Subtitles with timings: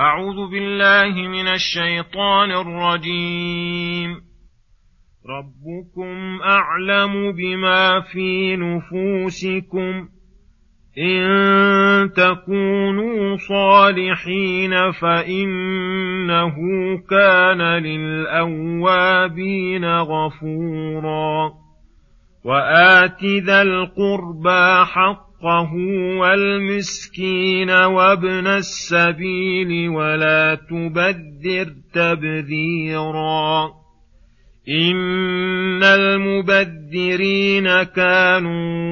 [0.00, 4.20] أعوذ بالله من الشيطان الرجيم.
[5.28, 10.08] ربكم أعلم بما في نفوسكم.
[10.98, 16.54] إن تكونوا صالحين فإنه
[17.10, 21.52] كان للأوابين غفورا.
[22.44, 24.84] وآت ذا القربى
[25.42, 25.74] حقه
[26.18, 33.70] والمسكين وابن السبيل ولا تبذر تبذيرا.
[34.68, 38.88] إن المبذرين كانوا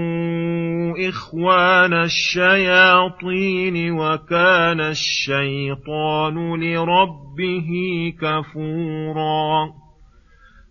[1.09, 7.71] إخوان الشياطين وكان الشيطان لربه
[8.21, 9.86] كفورا.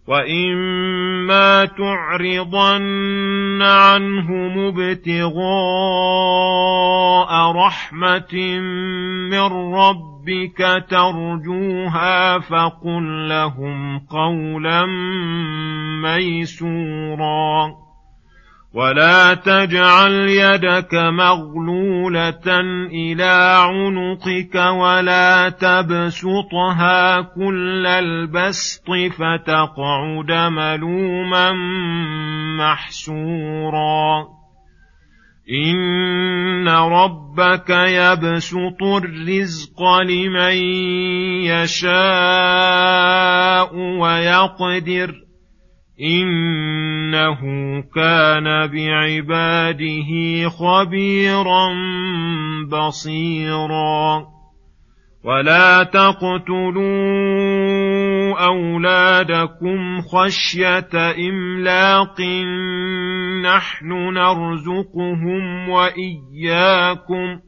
[0.07, 5.41] وإما تعرضن عنهم ابتغاء
[7.51, 8.59] رحمة
[9.31, 14.85] من ربك ترجوها فقل لهم قولا
[16.01, 17.84] ميسورا
[18.75, 22.59] ولا تجعل يدك مغلوله
[22.91, 28.85] إلى عنقك ولا تبسطها كل البسط
[29.17, 31.51] فتقعد ملوما
[32.59, 34.25] محسورا
[35.65, 40.55] ان ربك يبسط الرزق لمن
[41.45, 41.95] يشاء
[43.75, 45.24] ويقدر
[46.01, 47.41] انه
[47.95, 50.11] كان بعباده
[50.49, 51.73] خبيرا
[52.67, 54.35] بصيرا.
[55.23, 56.85] ولا تقتلوا
[58.45, 60.89] اولادكم خشيه
[61.29, 62.21] املاق
[63.41, 67.39] نحن نرزقهم واياكم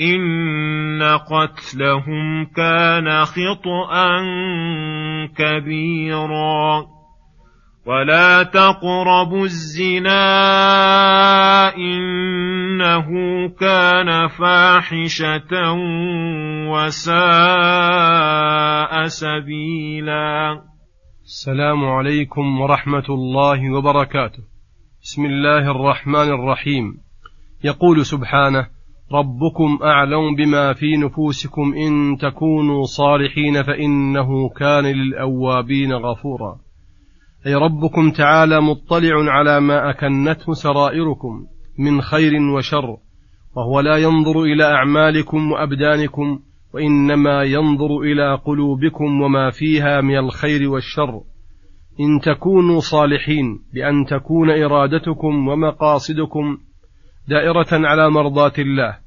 [0.00, 4.22] ان قتلهم كان خطا
[5.36, 6.95] كبيرا.
[7.86, 10.18] ولا تقربوا الزنا
[11.76, 13.08] انه
[13.48, 15.72] كان فاحشه
[16.70, 17.16] وساء
[19.06, 20.62] سبيلا.
[21.24, 24.42] السلام عليكم ورحمة الله وبركاته.
[25.02, 26.94] بسم الله الرحمن الرحيم.
[27.64, 28.66] يقول سبحانه
[29.12, 36.65] ربكم أعلم بما في نفوسكم إن تكونوا صالحين فإنه كان للأوابين غفورا.
[37.46, 41.46] أي ربكم تعالى مطلع على ما أكنته سرائركم
[41.78, 42.96] من خير وشر
[43.56, 46.40] وهو لا ينظر إلى أعمالكم وأبدانكم
[46.74, 51.20] وإنما ينظر إلى قلوبكم وما فيها من الخير والشر.
[52.00, 56.58] إن تكونوا صالحين بأن تكون إرادتكم ومقاصدكم
[57.28, 58.98] دائرة على مرضاه الله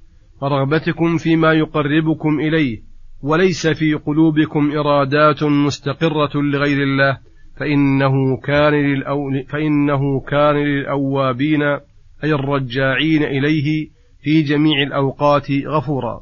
[0.41, 2.81] ورغبتكم فيما يقربكم إليه
[3.23, 7.17] وليس في قلوبكم إرادات مستقرة لغير الله
[7.59, 11.62] فإنه كان للأول فإنه كان للأوابين
[12.24, 13.90] أي الرجاعين إليه
[14.24, 16.22] في جميع الأوقات غفورا.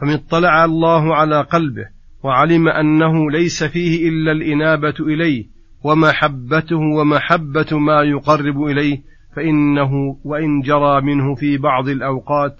[0.00, 1.86] فمن اطلع الله على قلبه
[2.24, 5.44] وعلم أنه ليس فيه إلا الإنابة إليه
[5.84, 9.02] ومحبته ومحبة ما يقرب إليه
[9.36, 9.90] فإنه
[10.24, 12.56] وإن جرى منه في بعض الأوقات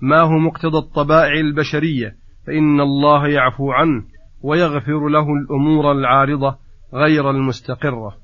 [0.00, 2.16] ما هو مقتضى الطبائع البشرية
[2.46, 4.02] فإن الله يعفو عنه
[4.42, 6.56] ويغفر له الأمور العارضة
[6.94, 8.16] غير المستقرة.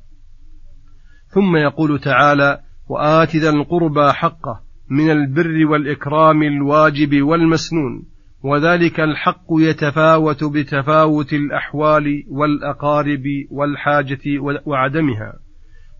[1.28, 4.60] ثم يقول تعالى وآت ذا القربى حقه
[4.91, 8.06] من البر والإكرام الواجب والمسنون
[8.43, 15.32] وذلك الحق يتفاوت بتفاوت الأحوال والأقارب والحاجة وعدمها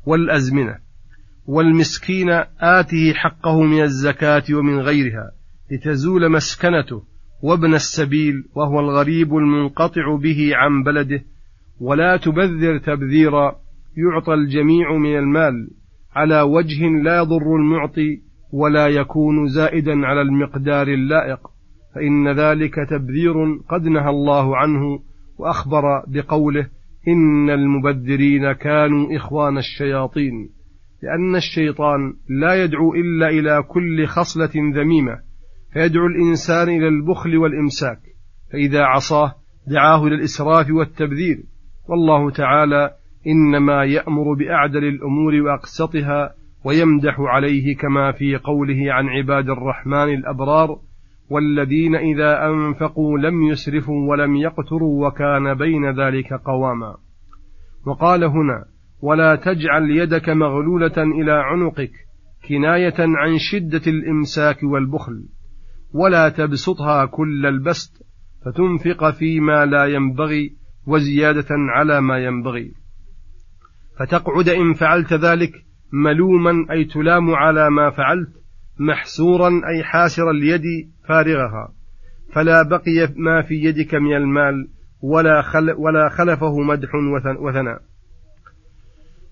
[0.07, 0.87] والأزمنة.
[1.47, 5.31] والمسكين آته حقه من الزكاة ومن غيرها
[5.71, 7.03] لتزول مسكنته
[7.43, 11.25] وابن السبيل وهو الغريب المنقطع به عن بلده
[11.81, 13.57] ولا تبذر تبذيرا
[13.97, 15.71] يعطى الجميع من المال.
[16.15, 18.21] على وجه لا يضر المعطي
[18.53, 21.41] ولا يكون زائدا على المقدار اللائق.
[21.95, 23.35] فإن ذلك تبذير
[23.69, 24.99] قد نهى الله عنه
[25.39, 26.69] وأخبر بقوله
[27.09, 30.49] إن المبذرين كانوا إخوان الشياطين.
[31.03, 35.19] لأن الشيطان لا يدعو إلا إلى كل خصلة ذميمة
[35.73, 37.99] فيدعو الإنسان إلى البخل والإمساك.
[38.53, 39.35] فإذا عصاه
[39.67, 41.43] دعاه إلى الإسراف والتبذير.
[41.89, 42.91] والله تعالى
[43.27, 46.35] إنما يأمر بأعدل الأمور وأقسطها
[46.65, 50.79] ويمدح عليه كما في قوله عن عباد الرحمن الأبرار
[51.31, 56.97] والذين إذا أنفقوا لم يسرفوا ولم يقتروا وكان بين ذلك قواما.
[57.87, 58.65] وقال هنا
[59.03, 61.93] ولا تجعل يدك مغلولة إلى عنقك
[62.49, 65.29] كناية عن شدة الإمساك والبخل
[65.95, 68.07] ولا تبسطها كل البسط
[68.45, 70.57] فتنفق فيما لا ينبغي
[70.87, 72.73] وزيادة على ما ينبغي.
[73.99, 75.53] فتقعد إن فعلت ذلك
[75.93, 78.29] ملوما أي تلام على ما فعلت
[78.79, 80.63] محسورا أي حاسر اليد
[81.09, 81.73] فارغها.
[82.33, 84.69] فلا بقي ما في يدك من المال
[85.03, 86.95] ولا, خل ولا خلفه مدح
[87.41, 87.81] وثناء.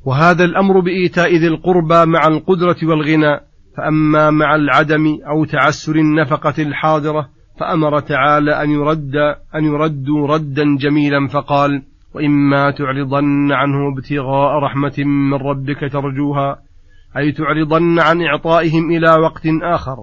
[0.04, 3.40] وهذا الأمر بإيتاء ذي القربى مع القدرة والغنى.
[3.76, 7.28] فأما مع العدم أو تعسر النفقة الحاضرة
[7.60, 9.16] فأمر تعالى أن يرد
[9.54, 11.82] أن يردوا ردا جميلا فقال:
[12.14, 16.62] وإما تعرضن عنه ابتغاء رحمة من ربك ترجوها
[17.16, 19.96] أي تعرضن عن إعطائهم إلى وقت آخر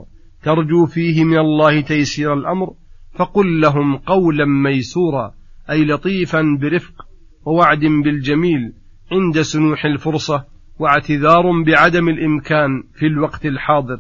[0.44, 2.74] ترجو فيه من الله تيسير الأمر
[3.16, 5.34] فقل لهم قولا ميسورا
[5.70, 7.06] أي لطيفا برفق
[7.46, 8.74] ووعد بالجميل
[9.12, 10.46] عند سنوح الفرصة
[10.80, 14.00] واعتذار بعدم الإمكان في الوقت الحاضر.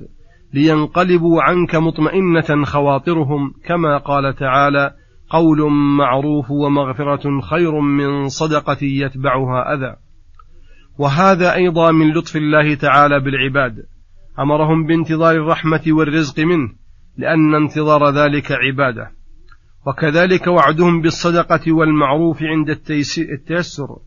[0.53, 4.93] لينقلبوا عنك مطمئنة خواطرهم كما قال تعالى
[5.29, 9.95] قول معروف ومغفرة خير من صدقة يتبعها أذى.
[10.97, 13.83] وهذا أيضا من لطف الله تعالى بالعباد.
[14.39, 16.69] أمرهم بانتظار الرحمة والرزق منه
[17.17, 19.11] لأن انتظار ذلك عبادة.
[19.87, 22.69] وكذلك وعدهم بالصدقة والمعروف عند
[23.19, 23.97] التيسر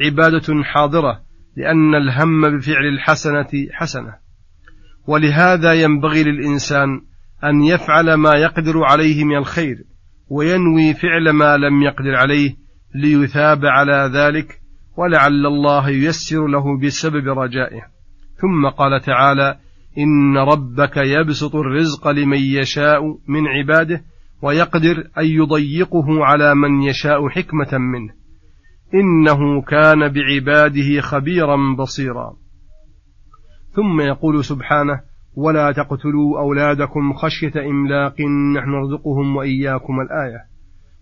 [0.00, 1.20] عبادة حاضرة
[1.56, 4.27] لأن الهم بفعل الحسنة حسنة.
[5.08, 7.00] ولهذا ينبغي للإنسان
[7.44, 9.76] أن يفعل ما يقدر عليه من الخير
[10.30, 12.56] وينوي فعل ما لم يقدر عليه
[12.94, 14.60] ليثاب على ذلك
[14.96, 17.80] ولعل الله ييسر له بسبب رجائه.
[18.36, 19.58] ثم قال تعالى
[19.98, 24.02] إن ربك يبسط الرزق لمن يشاء من عباده
[24.42, 28.12] ويقدر أن يضيقه على من يشاء حكمة منه.
[28.94, 32.47] إنه كان بعباده خبيرا بصيرا.
[33.78, 35.00] ثم يقول سبحانه
[35.36, 38.20] ولا تقتلوا أولادكم خشية إملاق
[38.56, 40.40] نحن نرزقهم وإياكم الآية.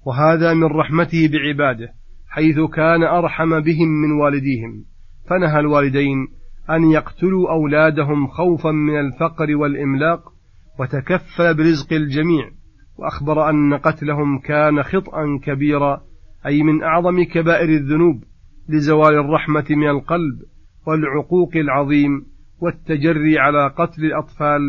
[0.07, 1.89] وهذا من رحمته بعباده
[2.29, 4.85] حيث كان أرحم بهم من والديهم.
[5.31, 6.29] فنهى الوالدين
[6.71, 10.33] أن يقتلوا أولادهم خوفا من الفقر والإملاق
[10.81, 12.51] وتكفل برزق الجميع.
[12.99, 16.01] وأخبر أن قتلهم كان خطأ كبيرا
[16.47, 18.25] أي من أعظم كبائر الذنوب
[18.69, 20.43] لزوال الرحمة من القلب
[20.87, 22.36] والعقوق العظيم.
[22.61, 24.61] والتجري على قتل الأطفال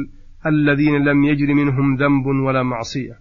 [0.45, 3.13] الذين لم يجر منهم ذنب ولا معصية.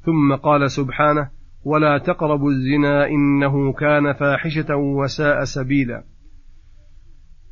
[0.00, 1.30] ثم قال سبحانه
[1.64, 6.04] ولا تقربوا الزنا إنه كان فاحشة وساء سبيلا.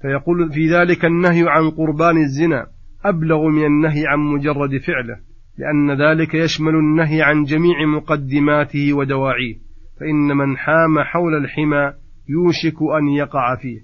[0.02, 2.66] فيقول في ذلك النهي عن قربان الزنا
[3.04, 5.20] أبلغ من النهي عن مجرد فعله
[5.58, 9.54] لأن ذلك يشمل النهي عن جميع مقدماته ودواعيه
[10.00, 11.92] فإن من حام حول الحمى
[12.28, 13.80] يوشك أن يقع فيه.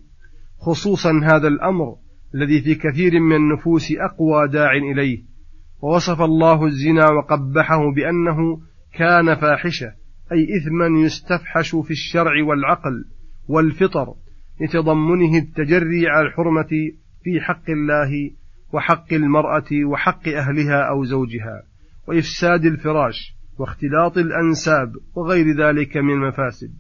[0.59, 1.97] خصوصا هذا الأمر
[2.35, 5.23] الذي في كثير من النفوس أقوى داع إليه.
[5.83, 8.61] ووصف الله الزنا وقبحه بأنه
[8.95, 9.93] كان فاحشة
[10.33, 13.05] أي إثما يستفحش في الشرع والعقل
[13.49, 14.15] والفطر
[14.61, 16.69] لتضمنه التجري على الحرمة
[17.23, 18.31] في حق الله
[18.73, 21.63] وحق المرأة وحق أهلها أو زوجها
[22.09, 26.71] وإفساد الفراش واختلاط الأنساب وغير ذلك من المفاسد.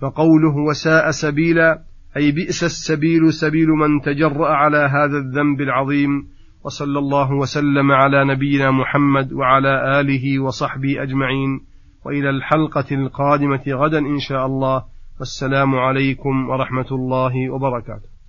[0.00, 1.82] فقوله وساء سبيلا
[2.16, 6.28] أي بئس السبيل سبيل من تجرأ على هذا الذنب العظيم
[6.64, 11.60] وصلى الله وسلم على نبينا محمد وعلى آله وصحبه أجمعين
[12.04, 14.84] وإلى الحلقة القادمة غدا إن شاء الله
[15.18, 18.19] والسلام عليكم ورحمة الله وبركاته.